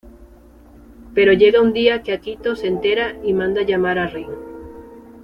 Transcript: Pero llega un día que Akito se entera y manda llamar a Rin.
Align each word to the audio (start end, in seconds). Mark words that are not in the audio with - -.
Pero 1.13 1.31
llega 1.31 1.61
un 1.61 1.73
día 1.73 2.01
que 2.01 2.11
Akito 2.11 2.55
se 2.55 2.65
entera 2.65 3.15
y 3.23 3.33
manda 3.33 3.61
llamar 3.61 3.99
a 3.99 4.07
Rin. 4.07 4.31